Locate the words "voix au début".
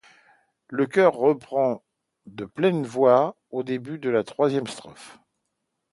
2.87-3.99